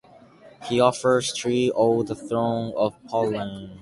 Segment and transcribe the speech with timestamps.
[0.67, 3.69] He offers Treat-all the throne of Poland.